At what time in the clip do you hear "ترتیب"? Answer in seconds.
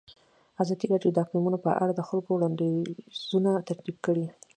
3.67-3.95